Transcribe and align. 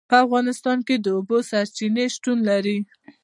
په 0.09 0.15
افغانستان 0.25 0.77
کې 0.87 0.95
د 0.99 1.07
اوبو 1.17 1.37
سرچینې 1.49 2.05
شتون 2.15 2.37
لري. 2.49 2.77